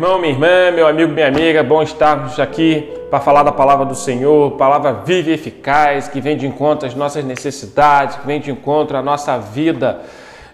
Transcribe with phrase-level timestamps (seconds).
[0.00, 3.94] irmão, minha irmã, meu amigo, minha amiga, bom estarmos aqui para falar da palavra do
[3.94, 8.50] Senhor, palavra viva e eficaz, que vem de encontro às nossas necessidades, que vem de
[8.50, 10.00] encontro à nossa vida,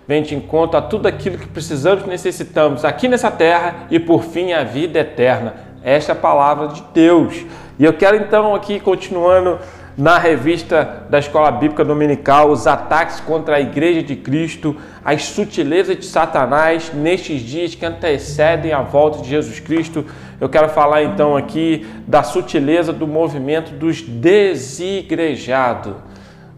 [0.04, 4.24] vem de encontro a tudo aquilo que precisamos e necessitamos aqui nessa terra e por
[4.24, 5.54] fim a vida eterna.
[5.80, 7.46] Esta é a palavra de Deus.
[7.78, 9.60] E eu quero então aqui continuando
[9.96, 15.96] na revista da Escola Bíblica Dominical, os ataques contra a Igreja de Cristo, as sutilezas
[15.96, 20.04] de Satanás nestes dias que antecedem a volta de Jesus Cristo.
[20.38, 25.94] Eu quero falar então aqui da sutileza do movimento dos desigrejados,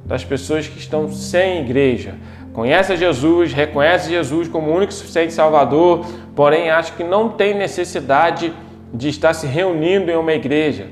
[0.04, 2.16] das pessoas que estão sem igreja.
[2.52, 8.52] Conhece Jesus, reconhece Jesus como único suficiente Salvador, porém acha que não tem necessidade
[8.92, 10.88] de estar se reunindo em uma igreja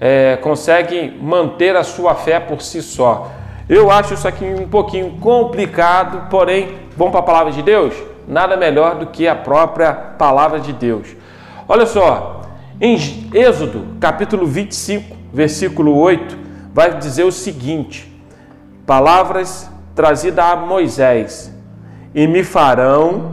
[0.00, 3.30] é, consegue manter a sua fé por si só.
[3.68, 7.94] Eu acho isso aqui um pouquinho complicado, porém, vamos para a palavra de Deus?
[8.26, 11.16] Nada melhor do que a própria palavra de Deus.
[11.68, 12.42] Olha só,
[12.80, 12.96] em
[13.32, 16.36] Êxodo, capítulo 25, versículo 8,
[16.72, 18.10] vai dizer o seguinte:
[18.86, 21.54] Palavras trazidas a Moisés:
[22.14, 23.32] E me farão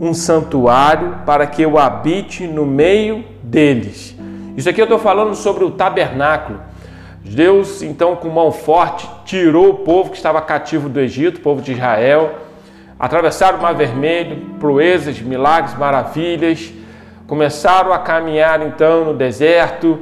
[0.00, 4.17] um santuário para que eu habite no meio deles
[4.58, 6.58] isso aqui eu estou falando sobre o tabernáculo.
[7.24, 11.62] Deus, então, com mão forte, tirou o povo que estava cativo do Egito, o povo
[11.62, 12.34] de Israel,
[12.98, 16.72] atravessaram o Mar Vermelho, proezas, milagres, maravilhas,
[17.28, 20.00] começaram a caminhar então no deserto,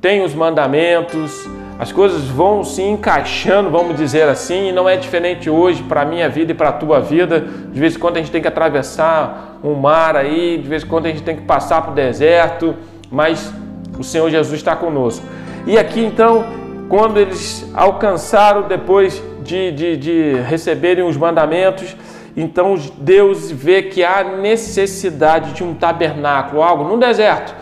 [0.00, 5.48] tem os mandamentos, as coisas vão se encaixando, vamos dizer assim, e não é diferente
[5.48, 7.38] hoje para a minha vida e para a tua vida.
[7.40, 10.86] De vez em quando a gente tem que atravessar um mar aí, de vez em
[10.88, 12.74] quando a gente tem que passar para o deserto,
[13.08, 13.54] mas
[13.98, 15.24] o Senhor Jesus está conosco.
[15.66, 16.44] E aqui então,
[16.88, 21.96] quando eles alcançaram depois de, de, de receberem os mandamentos,
[22.36, 27.54] então Deus vê que há necessidade de um tabernáculo, algo no deserto.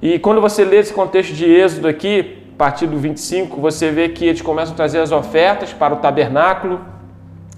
[0.00, 4.08] E quando você lê esse contexto de Êxodo aqui, a partir do 25, você vê
[4.08, 6.80] que eles começam a trazer as ofertas para o tabernáculo.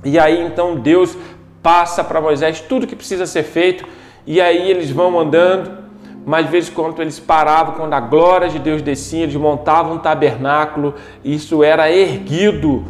[0.04, 1.16] E aí então Deus
[1.62, 3.86] passa para Moisés tudo que precisa ser feito.
[4.26, 5.83] E aí eles vão andando
[6.24, 9.94] mas de vez em quando eles paravam, quando a glória de Deus descia, eles montavam
[9.94, 12.84] um tabernáculo, isso era erguido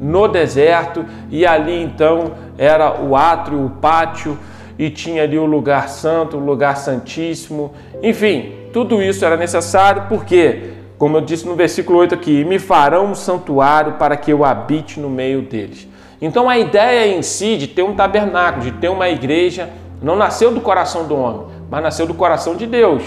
[0.00, 4.38] no deserto, e ali então era o átrio, o pátio,
[4.78, 10.70] e tinha ali o lugar santo, o lugar santíssimo, enfim, tudo isso era necessário porque,
[10.96, 14.98] como eu disse no versículo 8 aqui, me farão um santuário para que eu habite
[14.98, 15.86] no meio deles.
[16.20, 19.68] Então a ideia em si de ter um tabernáculo, de ter uma igreja,
[20.02, 23.02] não nasceu do coração do homem, mas nasceu do coração de Deus.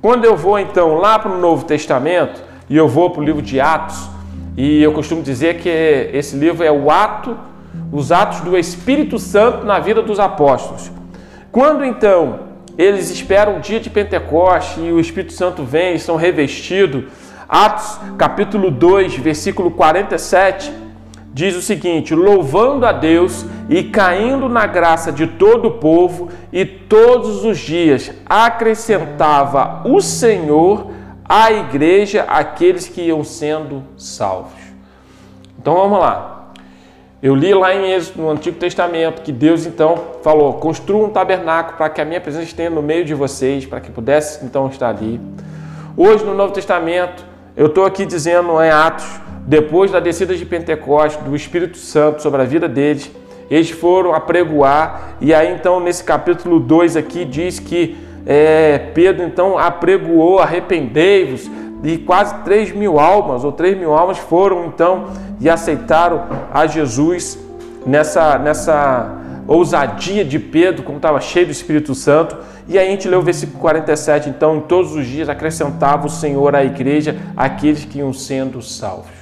[0.00, 3.42] Quando eu vou então lá para o Novo Testamento e eu vou para o livro
[3.42, 4.08] de Atos,
[4.56, 5.68] e eu costumo dizer que
[6.12, 7.36] esse livro é o ato,
[7.92, 10.90] os atos do Espírito Santo na vida dos apóstolos.
[11.50, 12.40] Quando então
[12.78, 17.04] eles esperam o dia de Pentecoste e o Espírito Santo vem e são revestidos,
[17.48, 20.72] Atos capítulo 2, versículo 47,
[21.34, 26.64] diz o seguinte: louvando a Deus e caindo na graça de todo o povo, e
[26.64, 30.92] todos os dias acrescentava o Senhor
[31.28, 34.62] à igreja aqueles que iam sendo salvos.
[35.58, 36.30] Então vamos lá.
[37.22, 41.76] Eu li lá em Êxodo, no Antigo Testamento, que Deus então falou: construa um tabernáculo
[41.76, 44.90] para que a minha presença esteja no meio de vocês, para que pudesse então estar
[44.90, 45.20] ali.
[45.96, 47.24] Hoje, no Novo Testamento,
[47.56, 49.06] eu estou aqui dizendo em Atos
[49.46, 53.10] depois da descida de Pentecostes, do Espírito Santo sobre a vida deles,
[53.50, 57.96] eles foram apregoar, e aí então nesse capítulo 2 aqui diz que
[58.26, 61.50] é, Pedro então apregoou, arrependei-vos,
[61.82, 67.38] e quase 3 mil almas, ou 3 mil almas foram então e aceitaram a Jesus
[67.86, 72.36] nessa, nessa ousadia de Pedro, como estava cheio do Espírito Santo.
[72.66, 76.10] E aí a gente lê o versículo 47, então, em todos os dias acrescentava o
[76.10, 79.13] Senhor à igreja aqueles que iam sendo salvos.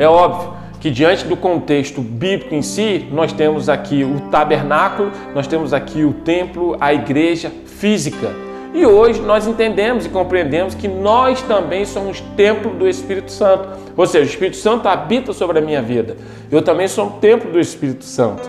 [0.00, 5.46] É óbvio que diante do contexto bíblico em si, nós temos aqui o tabernáculo, nós
[5.46, 8.34] temos aqui o templo, a igreja física.
[8.72, 13.68] E hoje nós entendemos e compreendemos que nós também somos templo do Espírito Santo.
[13.94, 16.16] Ou seja, o Espírito Santo habita sobre a minha vida.
[16.50, 18.48] Eu também sou um templo do Espírito Santo.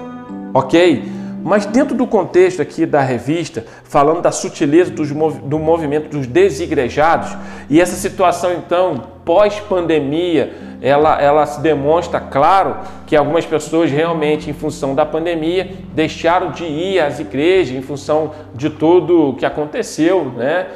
[0.54, 1.04] Ok?
[1.44, 7.36] Mas dentro do contexto aqui da revista, falando da sutileza do movimento dos desigrejados,
[7.70, 12.78] e essa situação então pós-pandemia, ela, ela se demonstra claro
[13.08, 18.32] que algumas pessoas realmente, em função da pandemia, deixaram de ir às igrejas em função
[18.54, 20.68] de tudo o que aconteceu, né?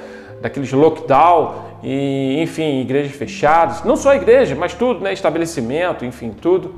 [0.41, 5.13] Daqueles lockdown e, enfim, igrejas fechadas, não só igreja, mas tudo, né?
[5.13, 6.75] Estabelecimento, enfim, tudo.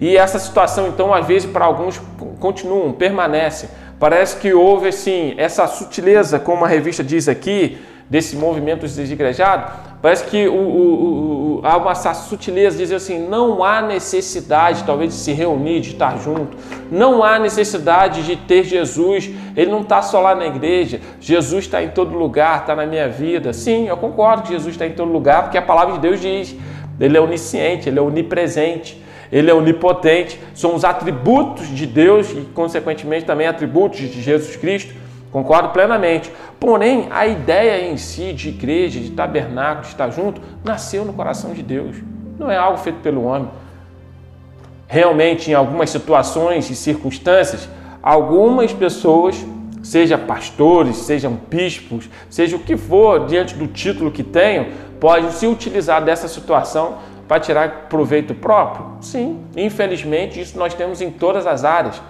[0.00, 2.00] E essa situação, então, às vezes, para alguns
[2.42, 3.70] continuam, permanecem.
[3.98, 7.78] Parece que houve assim essa sutileza, como a revista diz aqui,
[8.10, 9.72] desse movimento desigrejado,
[10.02, 15.18] parece que o, o, o, há uma sutileza, dizer assim, não há necessidade talvez de
[15.18, 16.54] se reunir, de estar junto,
[16.90, 21.82] não há necessidade de ter Jesus, ele não está só lá na igreja, Jesus está
[21.82, 23.52] em todo lugar, está na minha vida.
[23.54, 26.54] Sim, eu concordo que Jesus está em todo lugar, porque a palavra de Deus diz,
[27.00, 29.02] ele é onisciente, ele é onipresente.
[29.32, 34.92] Ele é onipotente, são os atributos de Deus e, consequentemente, também atributos de Jesus Cristo.
[35.32, 36.30] Concordo plenamente.
[36.60, 41.54] Porém, a ideia em si de igreja, de tabernáculo, de estar junto, nasceu no coração
[41.54, 41.96] de Deus.
[42.38, 43.48] Não é algo feito pelo homem.
[44.86, 47.66] Realmente, em algumas situações e circunstâncias,
[48.02, 49.42] algumas pessoas,
[49.82, 54.66] seja pastores, sejam bispos, seja o que for, diante do título que tenham,
[55.00, 56.98] podem se utilizar dessa situação
[57.32, 58.84] para tirar proveito próprio?
[59.00, 62.02] Sim, infelizmente, isso nós temos em todas as áreas.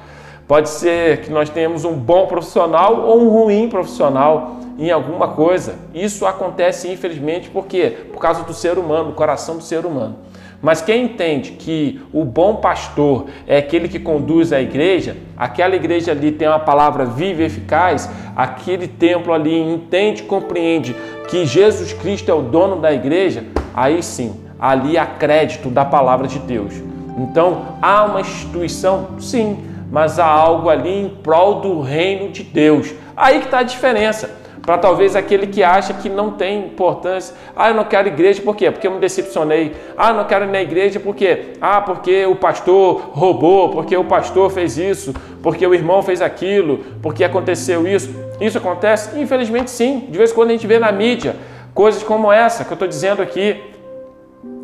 [0.48, 5.76] Pode ser que nós tenhamos um bom profissional ou um ruim profissional em alguma coisa.
[5.94, 7.98] Isso acontece, infelizmente, por quê?
[8.12, 10.16] Por causa do ser humano, do coração do ser humano.
[10.60, 16.10] Mas quem entende que o bom pastor é aquele que conduz a igreja, aquela igreja
[16.10, 20.96] ali tem uma palavra viva e eficaz, aquele templo ali entende, compreende
[21.28, 26.28] que Jesus Cristo é o dono da igreja, aí sim, ali há crédito da palavra
[26.28, 26.72] de Deus.
[27.18, 29.18] Então, há uma instituição?
[29.18, 29.58] Sim,
[29.90, 32.94] mas há algo ali em prol do reino de Deus.
[33.16, 34.40] Aí que está a diferença.
[34.62, 37.34] Para talvez aquele que acha que não tem importância.
[37.56, 38.70] Ah, eu não quero igreja, por quê?
[38.70, 39.74] Porque eu me decepcionei.
[39.98, 41.54] Ah, eu não quero ir na igreja, por quê?
[41.60, 45.12] Ah, porque o pastor roubou, porque o pastor fez isso,
[45.42, 48.14] porque o irmão fez aquilo, porque aconteceu isso.
[48.40, 49.18] Isso acontece?
[49.20, 50.06] Infelizmente sim.
[50.08, 51.34] De vez em quando a gente vê na mídia
[51.74, 53.71] coisas como essa que eu estou dizendo aqui.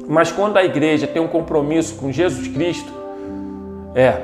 [0.09, 2.91] Mas quando a igreja tem um compromisso com Jesus Cristo,
[3.95, 4.23] é,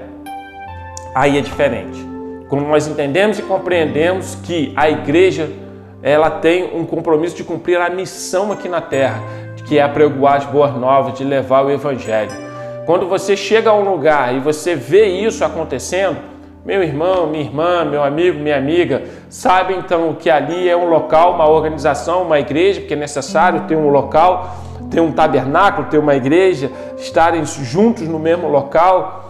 [1.14, 1.98] aí é diferente.
[2.48, 5.50] Quando nós entendemos e compreendemos que a igreja
[6.02, 9.22] ela tem um compromisso de cumprir a missão aqui na terra,
[9.66, 12.30] que é apregoar as boas novas, de levar o evangelho.
[12.86, 16.18] Quando você chega a um lugar e você vê isso acontecendo,
[16.64, 21.34] meu irmão, minha irmã, meu amigo, minha amiga, sabe então que ali é um local,
[21.34, 24.56] uma organização, uma igreja, porque é necessário ter um local,
[24.90, 29.20] ter um tabernáculo, ter uma igreja, estarem juntos no mesmo local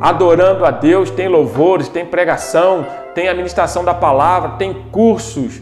[0.00, 5.60] adorando a Deus, tem louvores, tem pregação, tem administração da palavra, tem cursos,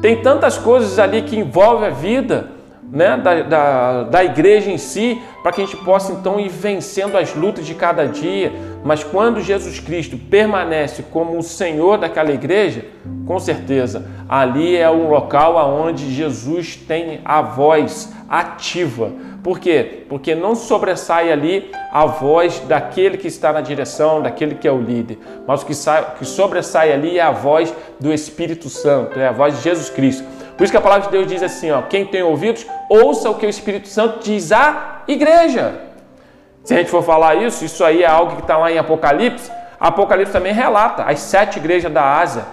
[0.00, 2.55] tem tantas coisas ali que envolvem a vida
[2.90, 7.16] né, da, da, da igreja em si, para que a gente possa então ir vencendo
[7.16, 8.52] as lutas de cada dia.
[8.84, 12.84] Mas quando Jesus Cristo permanece como o Senhor daquela igreja,
[13.26, 19.12] com certeza ali é um local aonde Jesus tem a voz ativa
[19.46, 20.02] por quê?
[20.08, 24.80] Porque não sobressai ali a voz daquele que está na direção, daquele que é o
[24.80, 29.28] líder, mas o que, sai, que sobressai ali é a voz do Espírito Santo, é
[29.28, 30.24] a voz de Jesus Cristo.
[30.56, 33.34] Por isso que a palavra de Deus diz assim: ó, quem tem ouvidos, ouça o
[33.34, 35.80] que o Espírito Santo diz à igreja.
[36.64, 39.52] Se a gente for falar isso, isso aí é algo que está lá em Apocalipse.
[39.78, 42.44] Apocalipse também relata as sete igrejas da Ásia,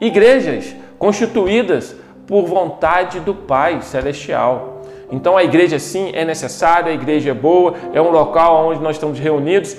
[0.00, 4.82] igrejas constituídas por vontade do Pai Celestial.
[5.10, 8.96] Então a igreja sim é necessária, a igreja é boa, é um local onde nós
[8.96, 9.76] estamos reunidos.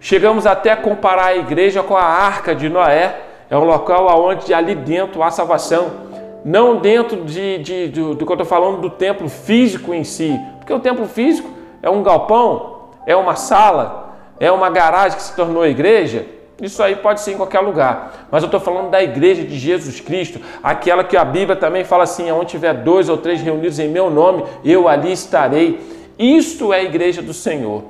[0.00, 3.16] Chegamos até a comparar a igreja com a arca de Noé,
[3.50, 6.05] é um local onde ali dentro há salvação,
[6.46, 10.32] não dentro de, de, de do que eu estou falando do templo físico em si,
[10.58, 11.50] porque o templo físico
[11.82, 16.24] é um galpão, é uma sala, é uma garagem que se tornou igreja,
[16.62, 18.28] isso aí pode ser em qualquer lugar.
[18.30, 22.04] Mas eu estou falando da igreja de Jesus Cristo, aquela que a Bíblia também fala
[22.04, 25.80] assim: onde tiver dois ou três reunidos em meu nome, eu ali estarei.
[26.16, 27.82] Isto é a igreja do Senhor.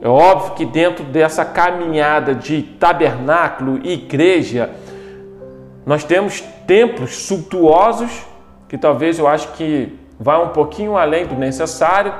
[0.00, 4.70] É óbvio que dentro dessa caminhada de tabernáculo e igreja,
[5.86, 8.10] nós temos templos suntuosos,
[8.68, 12.12] que talvez eu acho que vai um pouquinho além do necessário.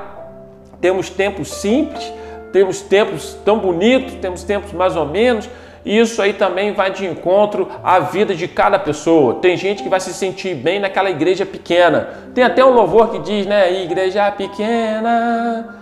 [0.79, 2.13] Temos templos simples,
[2.51, 5.49] temos templos tão bonitos, temos templos mais ou menos,
[5.85, 9.35] isso aí também vai de encontro à vida de cada pessoa.
[9.35, 12.09] Tem gente que vai se sentir bem naquela igreja pequena.
[12.33, 15.75] Tem até um louvor que diz, né, igreja pequena.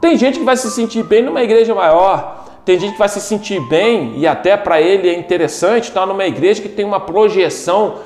[0.00, 2.43] Tem gente que vai se sentir bem numa igreja maior.
[2.64, 6.24] Tem gente que vai se sentir bem e até para ele é interessante estar numa
[6.24, 7.96] igreja que tem uma projeção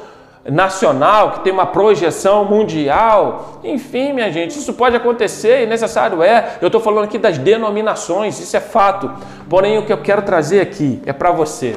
[0.50, 3.60] nacional, que tem uma projeção mundial.
[3.62, 6.58] Enfim, minha gente, isso pode acontecer e necessário é.
[6.60, 9.10] Eu estou falando aqui das denominações, isso é fato.
[9.48, 11.76] Porém, o que eu quero trazer aqui é para você,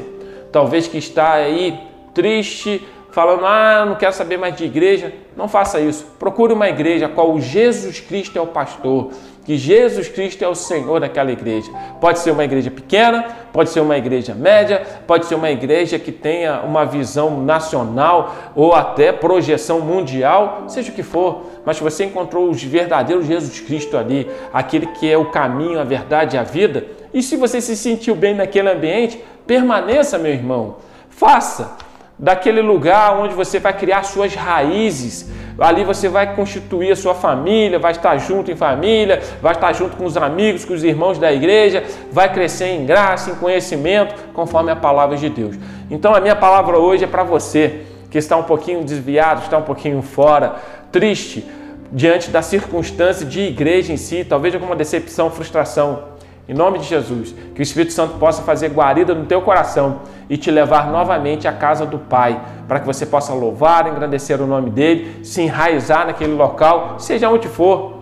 [0.52, 1.80] talvez que está aí
[2.14, 5.14] triste, falando, ah, não quero saber mais de igreja.
[5.36, 6.06] Não faça isso.
[6.18, 9.12] Procure uma igreja a qual Jesus Cristo é o pastor
[9.44, 11.72] que Jesus Cristo é o Senhor daquela igreja.
[12.00, 16.12] Pode ser uma igreja pequena, pode ser uma igreja média, pode ser uma igreja que
[16.12, 22.50] tenha uma visão nacional ou até projeção mundial, seja o que for, mas você encontrou
[22.50, 26.86] o verdadeiro Jesus Cristo ali, aquele que é o caminho, a verdade e a vida.
[27.14, 30.78] E se você se sentiu bem naquele ambiente, permaneça, meu irmão.
[31.10, 31.76] Faça
[32.22, 35.28] daquele lugar onde você vai criar suas raízes.
[35.60, 39.98] Ali você vai constituir a sua família, vai estar junto em família, vai estar junto
[39.98, 44.72] com os amigos, com os irmãos da igreja, vai crescer em graça, em conhecimento, conforme
[44.72, 45.56] a palavra de Deus.
[45.90, 49.64] Então a minha palavra hoje é para você que está um pouquinho desviado, está um
[49.64, 50.56] pouquinho fora,
[50.92, 51.46] triste
[51.92, 56.11] diante da circunstância de igreja em si, talvez alguma decepção, frustração.
[56.48, 60.38] Em nome de Jesus, que o Espírito Santo possa fazer guarida no teu coração e
[60.38, 64.70] te levar novamente à casa do Pai, para que você possa louvar, engrandecer o nome
[64.70, 68.02] dele, se enraizar naquele local, seja onde for.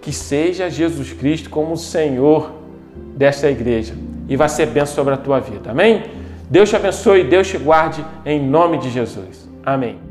[0.00, 2.52] Que seja Jesus Cristo como o Senhor
[3.16, 3.94] desta igreja
[4.28, 5.70] e vai ser bênção sobre a tua vida.
[5.70, 6.04] Amém?
[6.48, 9.48] Deus te abençoe, Deus te guarde em nome de Jesus.
[9.64, 10.07] Amém.